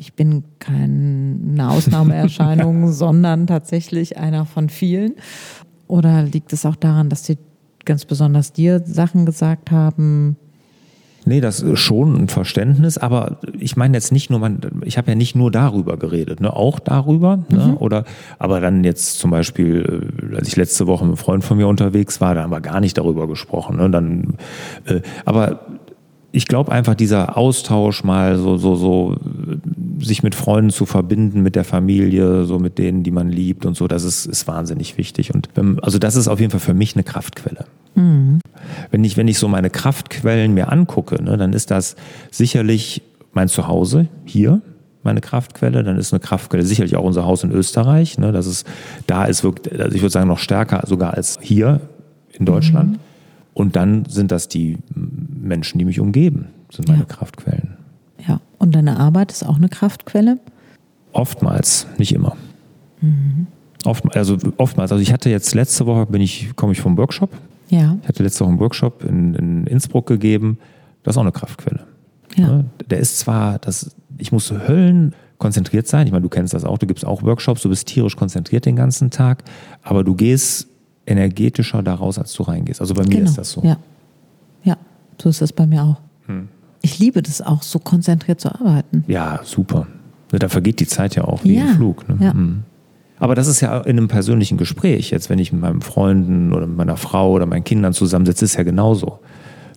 [0.00, 5.16] ich bin keine Ausnahmeerscheinung, sondern tatsächlich einer von vielen.
[5.88, 7.36] Oder liegt es auch daran, dass die
[7.84, 10.36] ganz besonders dir Sachen gesagt haben,
[11.26, 15.10] Nee, das ist schon ein Verständnis, aber ich meine jetzt nicht nur, man, ich habe
[15.10, 17.56] ja nicht nur darüber geredet, ne, auch darüber, ne, mhm.
[17.56, 18.04] ne, oder,
[18.38, 21.68] aber dann jetzt zum Beispiel, äh, als ich letzte Woche mit einem Freund von mir
[21.68, 24.34] unterwegs war, da haben wir gar nicht darüber gesprochen, ne, dann,
[24.86, 25.60] äh, aber
[26.32, 29.16] ich glaube einfach dieser Austausch mal so, so, so,
[30.00, 33.76] sich mit Freunden zu verbinden, mit der Familie, so mit denen, die man liebt und
[33.76, 35.34] so, das ist, ist wahnsinnig wichtig.
[35.34, 35.48] Und
[35.82, 37.66] also das ist auf jeden Fall für mich eine Kraftquelle.
[37.94, 38.40] Mhm.
[38.90, 41.96] Wenn ich, wenn ich so meine Kraftquellen mir angucke, ne, dann ist das
[42.30, 44.60] sicherlich mein Zuhause hier,
[45.02, 45.82] meine Kraftquelle.
[45.82, 48.18] Dann ist eine Kraftquelle sicherlich auch unser Haus in Österreich.
[48.18, 48.66] Ne, das ist,
[49.06, 51.80] da ist wirklich, also ich würde sagen, noch stärker sogar als hier
[52.32, 52.92] in Deutschland.
[52.92, 53.09] Mhm.
[53.54, 57.06] Und dann sind das die Menschen, die mich umgeben, sind meine ja.
[57.06, 57.76] Kraftquellen.
[58.26, 60.38] Ja, und deine Arbeit ist auch eine Kraftquelle?
[61.12, 62.36] Oftmals, nicht immer.
[63.00, 63.46] Mhm.
[63.84, 64.92] Oft, also oftmals.
[64.92, 67.30] Also ich hatte jetzt letzte Woche bin ich, komme ich vom Workshop.
[67.70, 67.96] Ja.
[68.02, 70.58] Ich hatte letzte Woche einen Workshop in, in Innsbruck gegeben.
[71.02, 71.80] Das ist auch eine Kraftquelle.
[72.36, 72.64] Ja.
[72.88, 76.06] Der ist zwar, das, ich muss Höllen konzentriert sein.
[76.06, 78.76] Ich meine, du kennst das auch, du gibst auch Workshops, du bist tierisch konzentriert den
[78.76, 79.42] ganzen Tag,
[79.82, 80.68] aber du gehst
[81.10, 82.80] energetischer daraus, als du reingehst.
[82.80, 83.24] Also bei mir genau.
[83.28, 83.62] ist das so.
[83.62, 83.76] Ja.
[84.64, 84.76] ja,
[85.20, 86.00] so ist das bei mir auch.
[86.26, 86.48] Hm.
[86.82, 89.04] Ich liebe das auch, so konzentriert zu arbeiten.
[89.06, 89.86] Ja, super.
[90.30, 91.62] Da vergeht die Zeit ja auch wie ja.
[91.62, 92.08] im Flug.
[92.08, 92.16] Ne?
[92.20, 92.32] Ja.
[92.32, 92.62] Hm.
[93.18, 95.10] Aber das ist ja in einem persönlichen Gespräch.
[95.10, 98.52] Jetzt, wenn ich mit meinen Freunden oder mit meiner Frau oder meinen Kindern zusammensitze, ist
[98.52, 99.18] es ja genauso.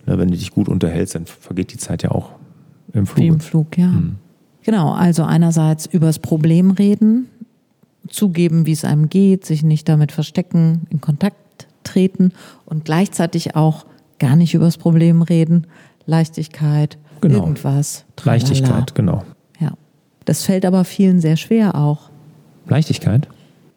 [0.06, 2.30] Ne, wenn du dich gut unterhältst, dann vergeht die Zeit ja auch
[2.92, 3.22] im Flug.
[3.22, 3.86] Wie im Flug, ja.
[3.86, 4.16] Hm.
[4.62, 7.28] Genau, also einerseits über das Problem reden,
[8.08, 11.36] zugeben, wie es einem geht, sich nicht damit verstecken, in Kontakt
[11.84, 12.32] treten
[12.64, 13.86] und gleichzeitig auch
[14.18, 15.66] gar nicht über das Problem reden,
[16.06, 17.40] Leichtigkeit, genau.
[17.40, 18.04] irgendwas.
[18.16, 18.38] Tralala.
[18.38, 19.24] Leichtigkeit, genau.
[19.60, 19.72] Ja.
[20.24, 22.10] Das fällt aber vielen sehr schwer auch.
[22.66, 23.28] Leichtigkeit?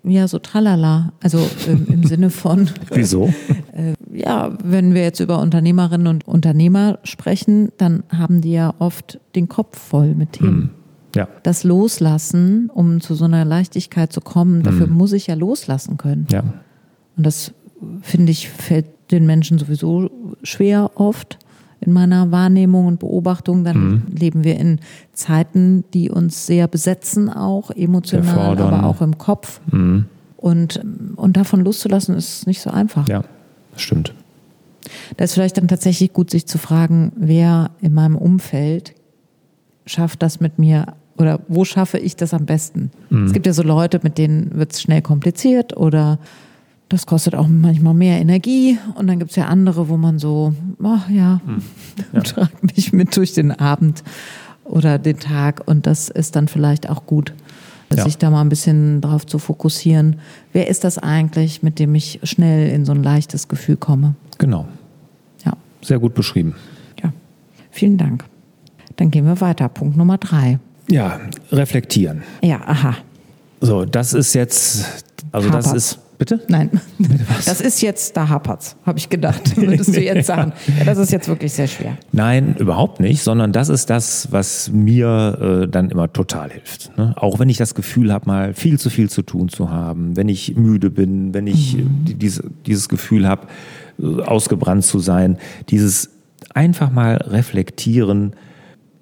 [0.04, 1.12] Ja, so tralala.
[1.22, 2.70] Also ähm, im Sinne von.
[2.92, 3.34] Wieso?
[3.74, 9.20] Äh, ja, wenn wir jetzt über Unternehmerinnen und Unternehmer sprechen, dann haben die ja oft
[9.36, 10.58] den Kopf voll mit Themen.
[10.58, 10.70] Mm.
[11.15, 11.28] Ja.
[11.43, 14.93] Das Loslassen, um zu so einer Leichtigkeit zu kommen, dafür mm.
[14.93, 16.28] muss ich ja loslassen können.
[16.32, 16.43] Ja.
[17.15, 17.54] Und das,
[18.02, 20.10] finde ich, fällt den Menschen sowieso
[20.43, 21.39] schwer oft
[21.80, 23.63] in meiner Wahrnehmung und Beobachtung.
[23.63, 24.04] Dann mhm.
[24.15, 24.80] leben wir in
[25.13, 29.62] Zeiten, die uns sehr besetzen, auch emotional, aber auch im Kopf.
[29.72, 30.06] Mhm.
[30.38, 30.82] Und,
[31.15, 33.08] und davon loszulassen, ist nicht so einfach.
[33.08, 33.24] Ja,
[33.74, 34.13] das stimmt.
[35.17, 38.93] Da ist vielleicht dann tatsächlich gut, sich zu fragen, wer in meinem Umfeld
[39.88, 42.91] schafft das mit mir oder wo schaffe ich das am besten?
[43.10, 43.26] Mhm.
[43.26, 46.19] Es gibt ja so Leute, mit denen wird es schnell kompliziert oder
[46.89, 48.78] das kostet auch manchmal mehr Energie.
[48.95, 51.62] Und dann gibt es ja andere, wo man so, ach ja, hm.
[52.13, 52.21] ja.
[52.21, 54.04] trag mich mit durch den Abend
[54.63, 55.63] oder den Tag.
[55.65, 57.34] Und das ist dann vielleicht auch gut,
[57.93, 58.04] ja.
[58.04, 60.17] sich da mal ein bisschen drauf zu fokussieren.
[60.54, 64.15] Wer ist das eigentlich, mit dem ich schnell in so ein leichtes Gefühl komme?
[64.38, 64.65] Genau.
[65.45, 65.54] Ja.
[65.82, 66.56] Sehr gut beschrieben.
[67.04, 67.12] Ja.
[67.71, 68.23] Vielen Dank.
[68.97, 69.69] Dann gehen wir weiter.
[69.69, 70.60] Punkt Nummer drei.
[70.89, 71.19] Ja,
[71.51, 72.23] reflektieren.
[72.43, 72.95] Ja, aha.
[73.62, 75.71] So, das ist jetzt, also Hapert's.
[75.71, 76.41] das ist Bitte?
[76.47, 76.69] Nein.
[77.45, 79.55] Das ist jetzt, da hapert's, habe ich gedacht.
[79.57, 80.53] Würdest du jetzt sagen.
[80.79, 81.97] Ja, das ist jetzt wirklich sehr schwer.
[82.12, 86.97] Nein, überhaupt nicht, sondern das ist das, was mir äh, dann immer total hilft.
[86.97, 87.13] Ne?
[87.15, 90.29] Auch wenn ich das Gefühl habe, mal viel zu viel zu tun zu haben, wenn
[90.29, 92.05] ich müde bin, wenn ich mhm.
[92.10, 93.47] Äh, diese, dieses Gefühl habe,
[93.99, 95.38] äh, ausgebrannt zu sein,
[95.69, 96.10] dieses
[96.53, 98.33] einfach mal reflektieren,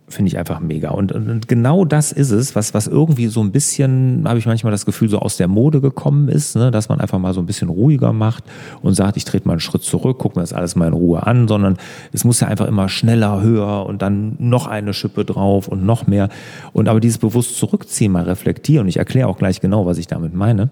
[0.08, 0.92] finde ich einfach mega.
[0.92, 4.72] Und, und, genau das ist es, was, was irgendwie so ein bisschen, habe ich manchmal
[4.72, 6.70] das Gefühl, so aus der Mode gekommen ist, ne?
[6.70, 8.44] dass man einfach mal so ein bisschen ruhiger macht
[8.82, 11.26] und sagt, ich trete mal einen Schritt zurück, gucke mir das alles mal in Ruhe
[11.26, 11.78] an, sondern
[12.12, 16.06] es muss ja einfach immer schneller, höher und dann noch eine Schippe drauf und noch
[16.06, 16.30] mehr.
[16.72, 20.06] Und aber dieses bewusst zurückziehen, mal reflektieren, und ich erkläre auch gleich genau, was ich
[20.06, 20.70] damit meine,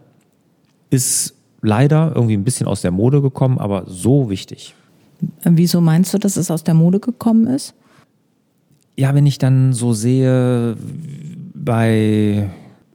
[0.92, 4.76] ist leider irgendwie ein bisschen aus der Mode gekommen, aber so wichtig.
[5.44, 7.74] Wieso meinst du, dass es aus der Mode gekommen ist?
[8.96, 10.78] Ja, wenn ich dann so sehe
[11.56, 12.50] bei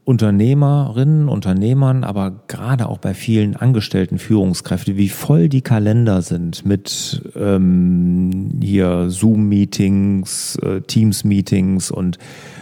[0.09, 7.23] Unternehmerinnen, Unternehmern, aber gerade auch bei vielen angestellten Führungskräften, wie voll die Kalender sind mit
[7.37, 12.19] ähm, hier Zoom-Meetings, äh, Teams-Meetings und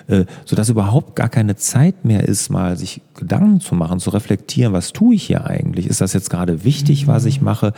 [0.09, 4.73] äh, sodass überhaupt gar keine Zeit mehr ist, mal sich Gedanken zu machen, zu reflektieren,
[4.73, 5.87] was tue ich hier eigentlich?
[5.87, 7.75] Ist das jetzt gerade wichtig, was ich mache?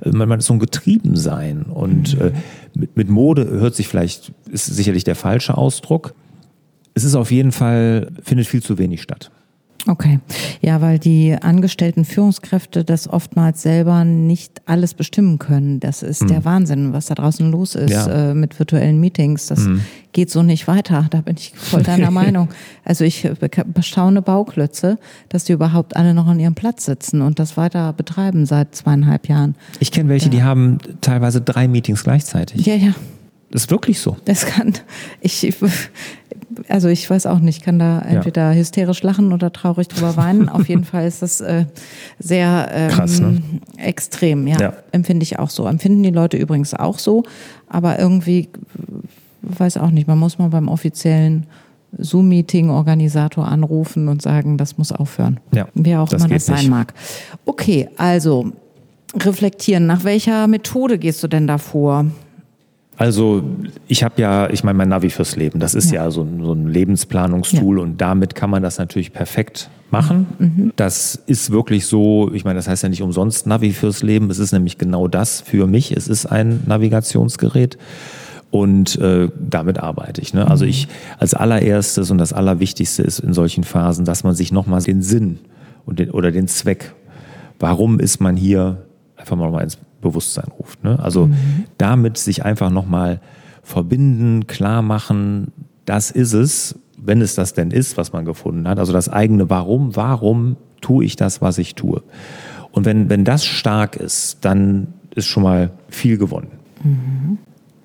[0.00, 2.32] Äh, man, man ist so ein Getriebensein und äh,
[2.74, 6.14] mit, mit Mode hört sich vielleicht, ist sicherlich der falsche Ausdruck.
[6.94, 9.30] Es ist auf jeden Fall, findet viel zu wenig statt.
[9.88, 10.20] Okay.
[10.60, 15.80] Ja, weil die angestellten Führungskräfte das oftmals selber nicht alles bestimmen können.
[15.80, 16.28] Das ist mhm.
[16.28, 18.30] der Wahnsinn, was da draußen los ist ja.
[18.30, 19.46] äh, mit virtuellen Meetings.
[19.46, 19.80] Das mhm.
[20.12, 21.06] geht so nicht weiter.
[21.10, 22.48] Da bin ich voll deiner Meinung.
[22.84, 23.28] Also ich
[23.66, 28.46] bestaune Bauklötze, dass die überhaupt alle noch an ihrem Platz sitzen und das weiter betreiben
[28.46, 29.56] seit zweieinhalb Jahren.
[29.80, 30.30] Ich kenne welche, ja.
[30.30, 32.64] die haben teilweise drei Meetings gleichzeitig.
[32.66, 32.94] Ja, ja.
[33.52, 34.16] Das ist wirklich so.
[34.24, 34.72] Das kann,
[35.20, 35.54] ich,
[36.68, 38.58] also ich weiß auch nicht, kann da entweder ja.
[38.58, 40.48] hysterisch lachen oder traurig drüber weinen.
[40.48, 41.66] Auf jeden Fall ist das äh,
[42.18, 43.42] sehr ähm, Krass, ne?
[43.76, 44.72] extrem, ja, ja.
[44.92, 45.66] Empfinde ich auch so.
[45.66, 47.24] Empfinden die Leute übrigens auch so,
[47.68, 48.48] aber irgendwie,
[49.42, 51.46] weiß auch nicht, man muss mal beim offiziellen
[51.98, 55.40] Zoom-Meeting-Organisator anrufen und sagen, das muss aufhören.
[55.54, 56.70] Ja, Wer auch immer das sein nicht.
[56.70, 56.94] mag.
[57.44, 58.52] Okay, also
[59.14, 59.86] reflektieren.
[59.86, 62.06] Nach welcher Methode gehst du denn da vor?
[63.02, 63.42] Also
[63.88, 66.40] ich habe ja, ich meine, mein Navi fürs Leben, das ist ja, ja so, ein,
[66.40, 67.82] so, ein, Lebensplanungstool ja.
[67.82, 70.28] und damit kann man das natürlich perfekt machen.
[70.38, 70.72] Mhm.
[70.76, 74.38] Das ist wirklich so, ich meine, das heißt ja nicht umsonst Navi fürs Leben, es
[74.38, 77.76] ist nämlich genau das für mich, es ist ein Navigationsgerät
[78.52, 80.32] und äh, damit arbeite ich.
[80.32, 80.46] Ne?
[80.46, 80.70] Also mhm.
[80.70, 80.86] ich
[81.18, 85.40] als allererstes und das Allerwichtigste ist in solchen Phasen, dass man sich nochmal den Sinn
[85.86, 86.94] und den, oder den Zweck,
[87.58, 88.86] warum ist man hier,
[89.22, 90.84] einfach mal ins Bewusstsein ruft.
[90.84, 90.98] Ne?
[91.00, 91.64] Also mhm.
[91.78, 93.20] damit sich einfach nochmal
[93.62, 95.52] verbinden, klar machen,
[95.84, 98.78] das ist es, wenn es das denn ist, was man gefunden hat.
[98.78, 102.02] Also das eigene Warum, warum tue ich das, was ich tue.
[102.72, 106.52] Und wenn, wenn das stark ist, dann ist schon mal viel gewonnen.
[106.82, 107.38] Mhm.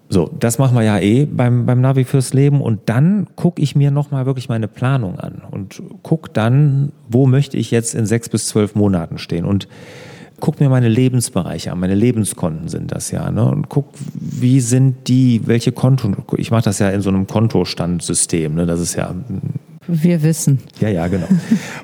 [0.10, 3.76] So, das machen wir ja eh beim, beim Navi fürs Leben und dann gucke ich
[3.76, 8.30] mir nochmal wirklich meine Planung an und gucke dann, wo möchte ich jetzt in sechs
[8.30, 9.44] bis zwölf Monaten stehen.
[9.44, 9.68] Und
[10.40, 13.46] guck mir meine Lebensbereiche an, meine Lebenskonten sind das ja, ne?
[13.46, 18.54] Und guck, wie sind die, welche Konten, ich mache das ja in so einem Kontostandsystem,
[18.54, 18.66] ne?
[18.66, 19.14] Das ist ja.
[19.88, 20.60] Wir wissen.
[20.80, 21.28] Ja, ja, genau.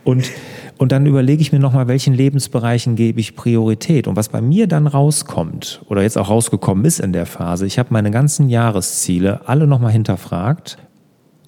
[0.04, 0.30] Und,
[0.78, 4.08] und dann überlege ich mir nochmal, welchen Lebensbereichen gebe ich Priorität.
[4.08, 7.80] Und was bei mir dann rauskommt, oder jetzt auch rausgekommen ist in der Phase, ich
[7.80, 10.78] habe meine ganzen Jahresziele alle nochmal hinterfragt,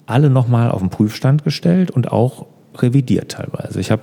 [0.06, 2.46] alle nochmal auf den Prüfstand gestellt und auch
[2.78, 3.78] revidiert teilweise.
[3.80, 4.02] Ich habe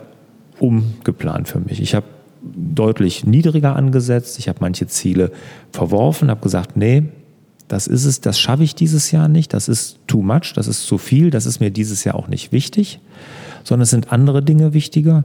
[0.60, 1.82] umgeplant für mich.
[1.82, 2.06] Ich habe
[2.44, 4.38] deutlich niedriger angesetzt.
[4.40, 5.32] Ich habe manche Ziele
[5.72, 7.04] verworfen, habe gesagt, nee,
[7.68, 10.86] das ist es, das schaffe ich dieses Jahr nicht, das ist too much, das ist
[10.86, 13.00] zu viel, das ist mir dieses Jahr auch nicht wichtig,
[13.64, 15.24] sondern es sind andere Dinge wichtiger.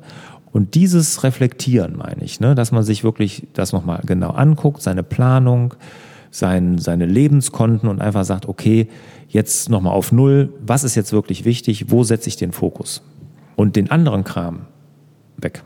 [0.51, 5.03] Und dieses Reflektieren, meine ich, ne, dass man sich wirklich das nochmal genau anguckt, seine
[5.03, 5.75] Planung,
[6.31, 8.89] sein, seine Lebenskonten und einfach sagt, okay,
[9.29, 13.03] jetzt nochmal auf Null, was ist jetzt wirklich wichtig, wo setze ich den Fokus?
[13.57, 14.61] Und den anderen Kram
[15.37, 15.63] weg.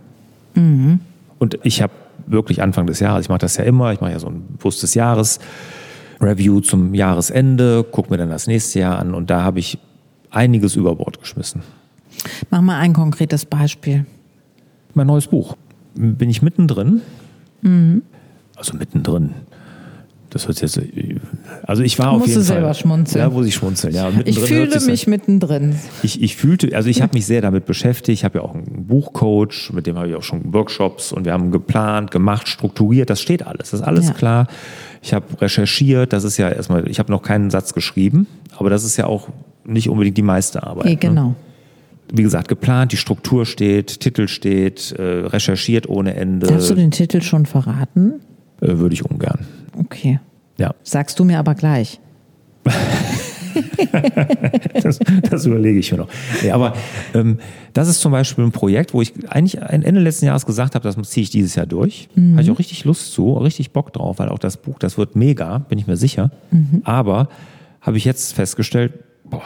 [0.55, 1.01] Mhm.
[1.43, 1.93] Und ich habe
[2.29, 4.95] wirklich Anfang des Jahres, ich mache das ja immer, ich mache ja so ein bewusstes
[4.95, 5.41] Jahres.
[6.21, 9.77] Review zum Jahresende, gucke mir dann das nächste Jahr an und da habe ich
[10.31, 11.63] einiges über Bord geschmissen.
[12.51, 14.07] Mach mal ein konkretes Beispiel.
[14.95, 15.57] Mein neues Buch.
[15.97, 17.01] Bin ich mittendrin?
[17.63, 18.03] Mhm.
[18.55, 19.31] Also mittendrin.
[20.33, 20.81] Das hört jetzt.
[21.65, 22.43] Also ich war auf jeden Fall.
[22.43, 23.23] selber schmunzeln.
[23.23, 23.95] Ja, muss ich schmunzeln.
[23.95, 25.77] Ja, ich fühle mich mittendrin.
[26.03, 28.21] Ich, ich fühlte, also ich habe mich sehr damit beschäftigt.
[28.21, 31.35] Ich habe ja auch einen Buchcoach, mit dem habe ich auch schon Workshops und wir
[31.35, 33.11] haben geplant, gemacht, strukturiert.
[33.11, 33.73] Das steht alles.
[33.73, 34.15] Das ist alles ja.
[34.15, 34.47] klar.
[35.03, 36.15] Ich habe recherchiert.
[36.15, 36.89] Das ist ja erstmal.
[36.89, 39.29] Ich habe noch keinen Satz geschrieben, aber das ist ja auch
[39.67, 40.87] nicht unbedingt die meiste Arbeit.
[40.87, 41.29] Nee, genau.
[41.29, 41.35] Ne?
[42.15, 46.47] wie gesagt, geplant, die Struktur steht, Titel steht, äh, recherchiert ohne Ende.
[46.47, 48.21] Darfst du den Titel schon verraten?
[48.61, 49.47] Äh, würde ich ungern.
[49.77, 50.21] Okay.
[50.59, 50.75] Ja.
[50.83, 52.01] Sagst du mir aber gleich.
[54.83, 54.99] das,
[55.31, 56.09] das, überlege ich mir noch.
[56.45, 56.75] Ja, aber
[57.15, 57.39] ähm,
[57.73, 60.97] das ist zum Beispiel ein Projekt, wo ich eigentlich Ende letzten Jahres gesagt habe, das
[61.09, 62.09] ziehe ich dieses Jahr durch.
[62.15, 62.33] Mhm.
[62.33, 65.17] Habe ich auch richtig Lust zu, richtig Bock drauf, weil auch das Buch, das wird
[65.17, 66.31] mega, bin ich mir sicher.
[66.51, 66.83] Mhm.
[66.85, 67.29] Aber
[67.81, 68.93] habe ich jetzt festgestellt,
[69.25, 69.43] boah,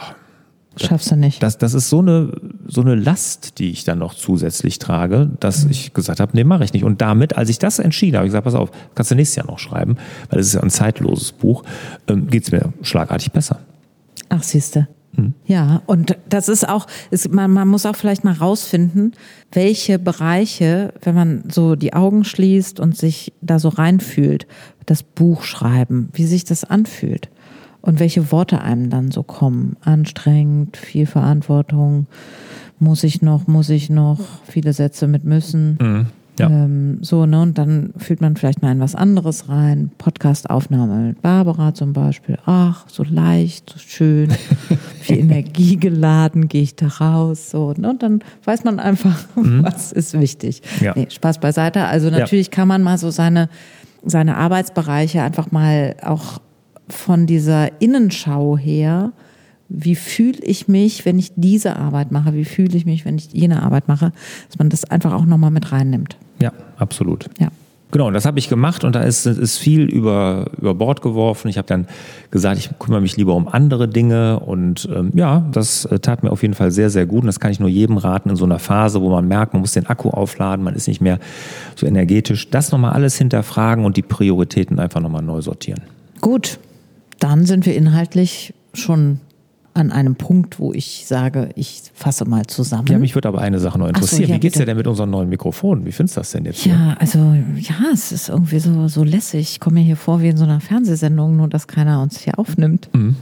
[0.81, 1.41] Schaffst du nicht.
[1.41, 2.31] Das, das ist so eine,
[2.67, 5.71] so eine Last, die ich dann noch zusätzlich trage, dass mhm.
[5.71, 6.83] ich gesagt habe, nee, mache ich nicht.
[6.83, 9.47] Und damit, als ich das entschieden habe, ich gesagt, pass auf, kannst du nächstes Jahr
[9.47, 9.97] noch schreiben,
[10.29, 11.63] weil es ist ja ein zeitloses Buch,
[12.07, 13.59] ähm, geht es mir schlagartig besser.
[14.29, 14.87] Ach, siehste.
[15.13, 15.33] Mhm.
[15.45, 19.13] Ja, und das ist auch, ist, man, man muss auch vielleicht mal rausfinden,
[19.51, 24.47] welche Bereiche, wenn man so die Augen schließt und sich da so reinfühlt,
[24.85, 27.29] das Buch schreiben, wie sich das anfühlt
[27.87, 29.77] und welche Worte einem dann so kommen.
[29.79, 32.07] Anstrengend, viel Verantwortung,
[32.79, 35.77] muss ich noch, muss ich noch, viele Sätze mit müssen.
[35.81, 36.05] Mhm.
[36.37, 36.49] Ja.
[36.49, 37.41] Ähm, so, ne?
[37.41, 39.89] Und dann fühlt man vielleicht mal in was anderes rein.
[39.99, 42.37] Podcast-Aufnahme mit Barbara zum Beispiel.
[42.45, 44.31] Ach, so leicht, so schön,
[44.99, 47.49] viel Energie geladen, gehe ich da raus.
[47.49, 47.89] So, ne?
[47.89, 49.63] Und dann weiß man einfach, mhm.
[49.63, 50.61] was ist wichtig.
[50.81, 50.91] Ja.
[50.93, 51.85] Nee, Spaß beiseite.
[51.85, 52.51] Also natürlich ja.
[52.51, 53.47] kann man mal so seine,
[54.03, 56.41] seine Arbeitsbereiche einfach mal auch
[56.89, 59.11] von dieser Innenschau her,
[59.69, 63.33] wie fühle ich mich, wenn ich diese Arbeit mache, wie fühle ich mich, wenn ich
[63.33, 64.13] jene Arbeit mache,
[64.47, 66.17] dass man das einfach auch nochmal mit reinnimmt.
[66.39, 67.25] Ja, absolut.
[67.39, 67.49] Ja.
[67.91, 71.47] Genau, das habe ich gemacht und da ist, ist viel über, über Bord geworfen.
[71.47, 71.87] Ich habe dann
[72.31, 76.31] gesagt, ich kümmere mich lieber um andere Dinge und ähm, ja, das äh, tat mir
[76.31, 78.43] auf jeden Fall sehr, sehr gut und das kann ich nur jedem raten in so
[78.43, 81.17] einer Phase, wo man merkt, man muss den Akku aufladen, man ist nicht mehr
[81.75, 82.49] so energetisch.
[82.49, 85.81] Das nochmal alles hinterfragen und die Prioritäten einfach nochmal neu sortieren.
[86.19, 86.59] Gut,
[87.19, 89.19] dann sind wir inhaltlich schon
[89.77, 92.87] an einem Punkt, wo ich sage, ich fasse mal zusammen.
[92.87, 94.25] Ja, mich würde aber eine Sache noch interessieren.
[94.25, 95.85] So, ja, Wie geht's dir denn mit unseren neuen Mikrofonen?
[95.85, 96.65] Wie findest du das denn jetzt?
[96.65, 96.97] Ja, hier?
[96.99, 99.41] also ja, es ist irgendwie so, so lässig.
[99.41, 102.39] Ich komme mir hier vor wie in so einer Fernsehsendung, nur dass keiner uns hier
[102.39, 102.89] aufnimmt.
[102.93, 103.17] Mhm.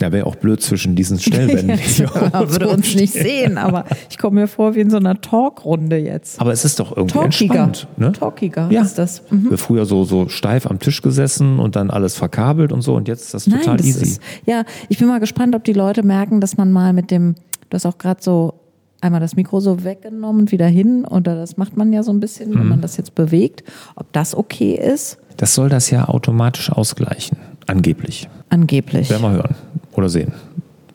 [0.00, 1.78] Ja, wäre auch blöd zwischen diesen Stellwänden.
[1.96, 5.96] ja, würde uns nicht sehen, aber ich komme mir vor wie in so einer Talkrunde
[5.96, 6.40] jetzt.
[6.40, 7.64] Aber es ist doch irgendwie Talkiger.
[7.64, 7.88] entspannt.
[7.96, 8.12] Ne?
[8.12, 8.82] Talkiger ja.
[8.82, 9.22] ist das.
[9.30, 9.50] Mhm.
[9.50, 13.08] Wir früher so, so steif am Tisch gesessen und dann alles verkabelt und so und
[13.08, 14.02] jetzt ist das total Nein, das easy.
[14.04, 17.34] Ist, ja, ich bin mal gespannt, ob die Leute merken, dass man mal mit dem,
[17.68, 18.54] du hast auch gerade so
[19.00, 22.20] einmal das Mikro so weggenommen und wieder hin und das macht man ja so ein
[22.20, 22.68] bisschen, wenn mhm.
[22.68, 23.64] man das jetzt bewegt,
[23.96, 25.18] ob das okay ist.
[25.36, 28.28] Das soll das ja automatisch ausgleichen, angeblich.
[28.48, 29.10] Angeblich.
[29.10, 29.56] Werden wir hören
[29.98, 30.32] oder sehen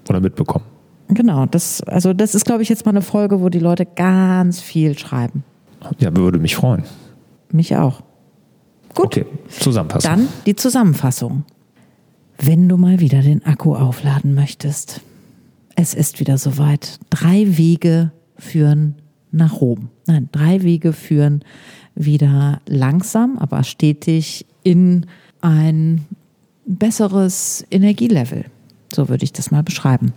[0.09, 0.65] oder mitbekommen.
[1.09, 4.61] Genau, das, also das ist, glaube ich, jetzt mal eine Folge, wo die Leute ganz
[4.61, 5.43] viel schreiben.
[5.99, 6.83] Ja, würde mich freuen.
[7.51, 8.01] Mich auch.
[8.95, 9.05] Gut.
[9.07, 10.11] Okay, Zusammenfassung.
[10.11, 11.43] Dann die Zusammenfassung.
[12.37, 15.01] Wenn du mal wieder den Akku aufladen möchtest,
[15.75, 16.99] es ist wieder soweit.
[17.09, 18.95] Drei Wege führen
[19.31, 19.89] nach Rom.
[20.07, 21.43] Nein, drei Wege führen
[21.95, 25.05] wieder langsam, aber stetig in
[25.41, 26.05] ein
[26.65, 28.45] besseres Energielevel.
[28.93, 30.13] So würde ich das mal beschreiben.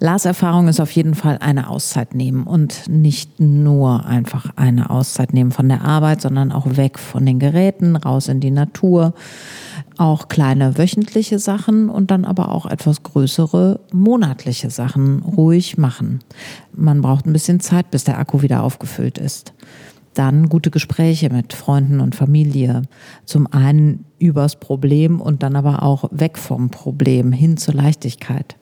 [0.00, 5.32] Lars Erfahrung ist auf jeden Fall eine Auszeit nehmen und nicht nur einfach eine Auszeit
[5.32, 9.14] nehmen von der Arbeit, sondern auch weg von den Geräten, raus in die Natur,
[9.96, 16.18] auch kleine wöchentliche Sachen und dann aber auch etwas größere monatliche Sachen ruhig machen.
[16.74, 19.52] Man braucht ein bisschen Zeit, bis der Akku wieder aufgefüllt ist.
[20.14, 22.82] Dann gute Gespräche mit Freunden und Familie.
[23.24, 28.56] Zum einen übers Problem und dann aber auch weg vom Problem hin zur Leichtigkeit.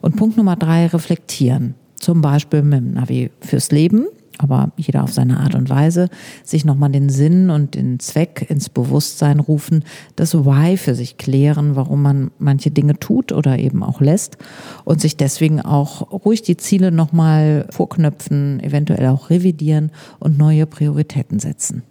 [0.00, 1.74] Und Punkt Nummer drei, reflektieren.
[1.96, 4.06] Zum Beispiel mit dem Navi fürs Leben
[4.40, 6.08] aber jeder auf seine Art und Weise,
[6.44, 9.84] sich nochmal den Sinn und den Zweck ins Bewusstsein rufen,
[10.16, 14.38] das Why für sich klären, warum man manche Dinge tut oder eben auch lässt
[14.84, 21.38] und sich deswegen auch ruhig die Ziele nochmal vorknöpfen, eventuell auch revidieren und neue Prioritäten
[21.38, 21.82] setzen.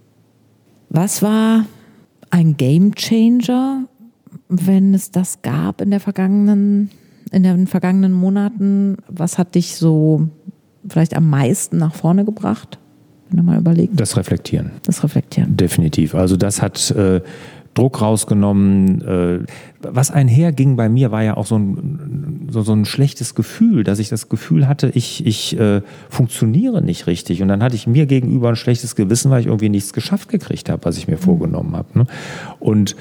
[0.89, 1.65] Was war
[2.31, 3.85] ein Game Changer,
[4.47, 6.89] wenn es das gab in der vergangenen
[7.31, 8.97] in den vergangenen Monaten?
[9.07, 10.29] Was hat dich so
[10.89, 12.79] vielleicht am meisten nach vorne gebracht?
[13.29, 13.99] Wenn du mal überlegst.
[13.99, 14.71] Das Reflektieren.
[14.83, 15.55] Das Reflektieren.
[15.55, 16.15] Definitiv.
[16.15, 17.21] Also das hat äh,
[17.73, 19.01] Druck rausgenommen.
[19.01, 19.39] Äh,
[19.81, 23.99] was einherging bei mir, war ja auch so ein, so, so ein schlechtes Gefühl, dass
[23.99, 27.41] ich das Gefühl hatte, ich, ich äh, funktioniere nicht richtig.
[27.41, 30.69] Und dann hatte ich mir gegenüber ein schlechtes Gewissen, weil ich irgendwie nichts geschafft gekriegt
[30.69, 31.21] habe, was ich mir mhm.
[31.21, 31.99] vorgenommen habe.
[31.99, 32.07] Ne?
[32.59, 32.95] Und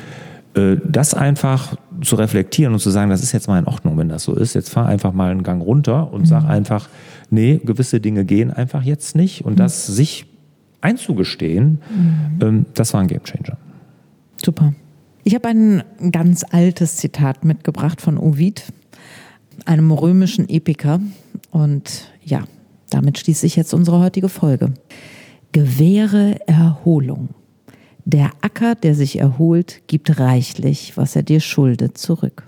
[0.54, 4.08] äh, das einfach zu reflektieren und zu sagen, das ist jetzt mal in Ordnung, wenn
[4.08, 4.54] das so ist.
[4.54, 6.26] Jetzt fahr einfach mal einen Gang runter und mhm.
[6.26, 6.88] sag einfach,
[7.30, 9.44] nee, gewisse Dinge gehen einfach jetzt nicht.
[9.44, 9.56] Und mhm.
[9.56, 10.26] das sich
[10.80, 12.38] einzugestehen, mhm.
[12.40, 13.58] ähm, das war ein Gamechanger.
[14.42, 14.74] Super.
[15.24, 18.64] Ich habe ein ganz altes Zitat mitgebracht von Ovid,
[19.64, 21.00] einem römischen Epiker.
[21.50, 22.44] Und ja,
[22.90, 24.72] damit schließe ich jetzt unsere heutige Folge.
[25.52, 27.30] Gewähre Erholung.
[28.04, 32.47] Der Acker, der sich erholt, gibt reichlich, was er dir schuldet, zurück.